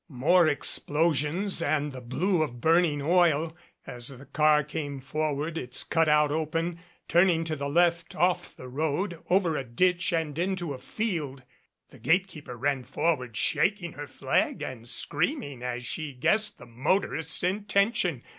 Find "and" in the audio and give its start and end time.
1.61-1.91, 10.11-10.39, 14.63-14.89